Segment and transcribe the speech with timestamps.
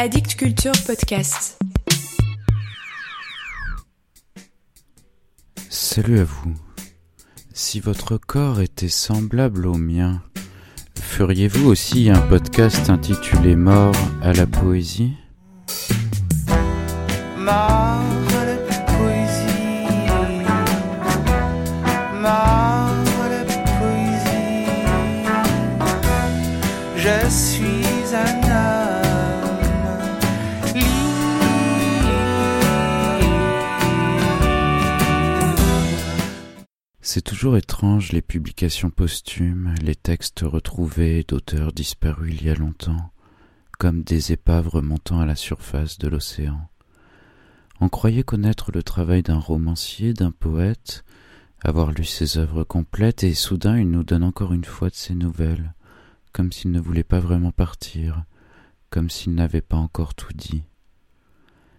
[0.00, 1.58] Addict Culture Podcast.
[5.68, 6.54] Salut à vous.
[7.52, 10.22] Si votre corps était semblable au mien,
[11.00, 15.14] feriez-vous aussi un podcast intitulé Mort à la poésie?
[17.36, 18.17] Mort
[37.18, 43.10] C'est toujours étrange les publications posthumes, les textes retrouvés d'auteurs disparus il y a longtemps,
[43.76, 46.70] comme des épaves remontant à la surface de l'océan.
[47.80, 51.04] On croyait connaître le travail d'un romancier, d'un poète,
[51.60, 55.16] avoir lu ses œuvres complètes, et soudain il nous donne encore une fois de ses
[55.16, 55.74] nouvelles,
[56.32, 58.22] comme s'il ne voulait pas vraiment partir,
[58.90, 60.62] comme s'il n'avait pas encore tout dit.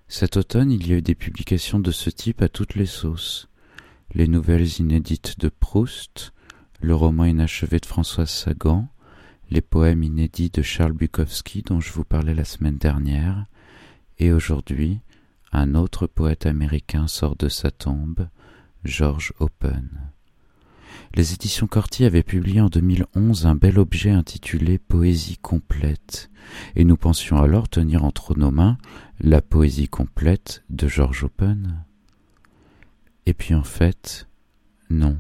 [0.10, 3.49] Cet automne, il y a eu des publications de ce type à toutes les sauces.
[4.16, 6.34] Les nouvelles inédites de Proust,
[6.82, 8.88] le roman inachevé de Françoise Sagan,
[9.52, 13.46] les poèmes inédits de Charles Bukowski dont je vous parlais la semaine dernière,
[14.18, 15.00] et aujourd'hui,
[15.52, 18.28] un autre poète américain sort de sa tombe,
[18.84, 20.12] George Open.
[21.14, 26.32] Les éditions Corti avaient publié en 2011 un bel objet intitulé Poésie complète,
[26.76, 28.80] et nous pensions alors tenir entre nos mains
[29.20, 31.86] la poésie complète de George Open.
[33.26, 34.28] Et puis en fait,
[34.90, 35.18] non.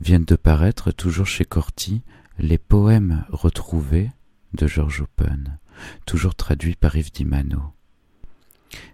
[0.00, 2.02] Viennent de paraître, toujours chez Corti,
[2.38, 4.10] les poèmes retrouvés
[4.54, 5.58] de George Open,
[6.06, 7.62] toujours traduits par Yves Dimano.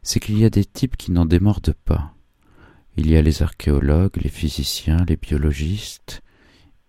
[0.02, 2.14] C'est qu'il y a des types qui n'en démordent pas.
[2.96, 6.22] Il y a les archéologues, les physiciens, les biologistes,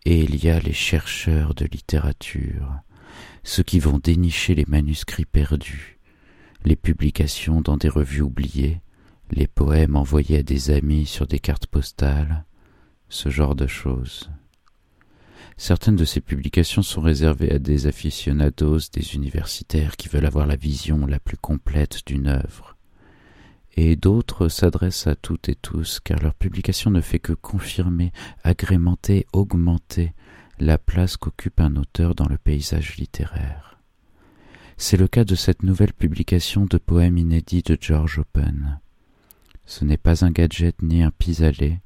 [0.06, 2.80] et il y a les chercheurs de littérature,
[3.44, 6.00] ceux qui vont dénicher les manuscrits perdus,
[6.64, 8.82] les publications dans des revues oubliées,
[9.32, 12.46] les poèmes envoyés à des amis sur des cartes postales,
[13.10, 14.30] ce genre de choses.
[15.58, 20.58] Certaines de ces publications sont réservées à des aficionados, des universitaires qui veulent avoir la
[20.58, 22.76] vision la plus complète d'une œuvre.
[23.78, 28.12] Et d'autres s'adressent à toutes et tous, car leur publication ne fait que confirmer,
[28.44, 30.14] agrémenter, augmenter
[30.60, 33.80] la place qu'occupe un auteur dans le paysage littéraire.
[34.78, 38.80] C'est le cas de cette nouvelle publication de poèmes inédits de George Open.
[39.66, 41.80] Ce n'est pas un gadget ni un pis-aller,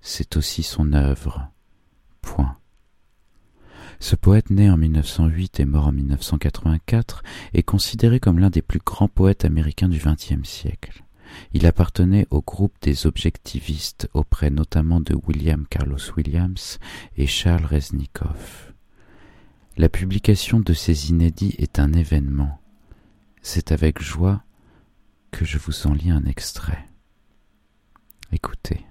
[0.00, 1.50] c'est aussi son œuvre.
[2.22, 2.56] Point.
[3.98, 7.22] Ce poète né en 1908 et mort en 1984
[7.54, 11.04] est considéré comme l'un des plus grands poètes américains du XXe siècle.
[11.52, 16.78] Il appartenait au groupe des objectivistes auprès notamment de William Carlos Williams
[17.16, 18.72] et Charles Reznikoff.
[19.76, 22.60] La publication de ces inédits est un événement.
[23.42, 24.42] C'est avec joie
[25.30, 26.86] que je vous en lis un extrait.
[28.32, 28.84] Écoutez.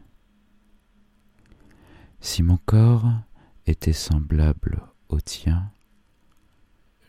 [2.21, 3.11] Si mon corps
[3.65, 5.71] était semblable au tien,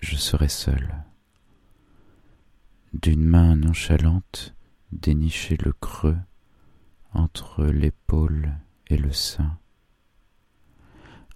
[0.00, 1.04] je serais seul.
[2.92, 4.54] D'une main nonchalante,
[4.92, 6.18] dénicher le creux
[7.12, 8.52] entre l'épaule
[8.88, 9.58] et le sein.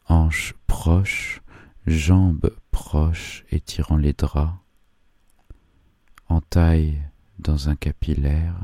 [0.08, 1.40] Hanches proches,
[1.86, 4.58] jambes proches étirant les draps,
[6.28, 7.00] entaille
[7.38, 8.56] dans un capillaire,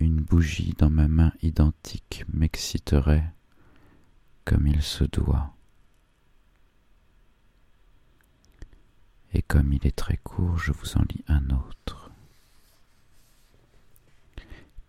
[0.00, 3.32] une bougie dans ma main identique m'exciterait
[4.44, 5.52] comme il se doit.
[9.32, 12.10] Et comme il est très court, je vous en lis un autre.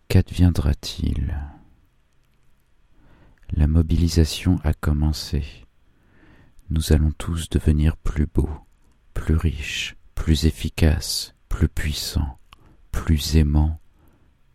[0.08, 1.36] Qu'adviendra-t-il?
[3.50, 5.66] La mobilisation a commencé.
[6.70, 8.60] Nous allons tous devenir plus beaux,
[9.14, 12.38] plus riches, plus efficaces, plus puissants,
[12.92, 13.80] plus aimants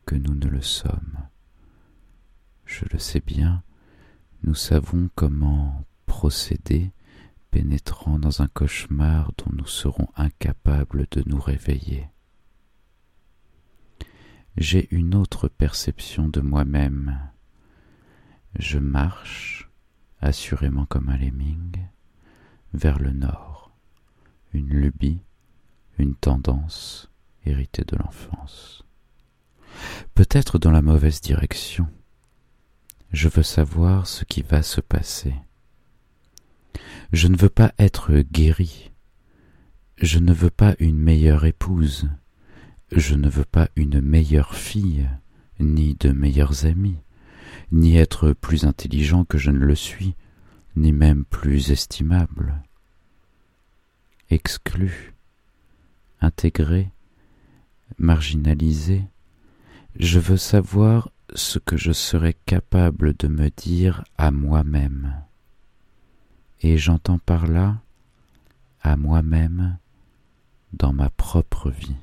[0.06, 1.18] que nous ne le sommes.
[2.66, 3.64] Je le sais bien,
[4.44, 6.92] nous savons comment procéder
[7.52, 12.10] pénétrant dans un cauchemar dont nous serons incapables de nous réveiller.
[14.58, 17.20] J'ai une autre perception de moi-même.
[18.58, 19.70] Je marche,
[20.20, 21.78] assurément comme un lemming,
[22.74, 23.72] vers le nord,
[24.54, 25.22] une lubie,
[25.98, 27.12] une tendance
[27.46, 28.83] héritée de l'enfance.
[30.16, 31.88] Peut-être dans la mauvaise direction.
[33.12, 35.34] Je veux savoir ce qui va se passer.
[37.12, 38.92] Je ne veux pas être guéri.
[39.98, 42.10] Je ne veux pas une meilleure épouse.
[42.92, 45.10] Je ne veux pas une meilleure fille,
[45.60, 46.98] ni de meilleurs amis,
[47.72, 50.16] ni être plus intelligent que je ne le suis,
[50.76, 52.62] ni même plus estimable.
[54.30, 55.14] Exclu,
[56.20, 56.92] intégré,
[57.98, 59.04] marginalisé,
[59.96, 65.24] je veux savoir ce que je serais capable de me dire à moi-même.
[66.62, 67.82] Et j'entends par là
[68.82, 69.78] à moi-même
[70.74, 71.96] dans ma propre vie.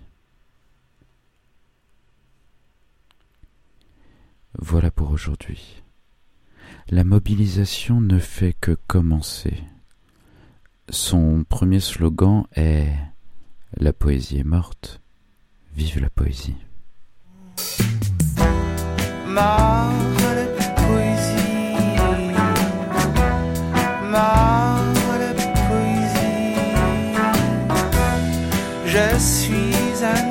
[4.59, 5.83] Voilà pour aujourd'hui.
[6.89, 9.63] La mobilisation ne fait que commencer.
[10.89, 12.93] Son premier slogan est
[13.77, 15.01] La poésie est morte,
[15.75, 16.57] vive la poésie.
[19.33, 19.93] Mort
[20.39, 20.47] de
[20.81, 21.77] poésie,
[24.11, 25.31] mort de
[25.69, 26.57] poésie.
[28.87, 30.23] Je suis un